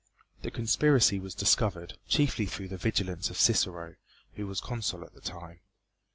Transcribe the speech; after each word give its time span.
The 0.41 0.49
conspiracy 0.49 1.19
was 1.19 1.35
discovered, 1.35 1.99
chiefly 2.07 2.47
through 2.47 2.69
the 2.69 2.77
vigilance 2.77 3.29
of 3.29 3.37
Cicero, 3.37 3.97
who 4.33 4.47
was 4.47 4.59
Consul 4.59 5.03
at 5.03 5.13
the 5.13 5.21
time. 5.21 5.59